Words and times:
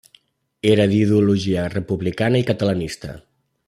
Era 0.69 0.87
d'ideologia 0.93 1.67
republicana 1.77 2.43
i 2.45 2.51
catalanista. 2.53 3.17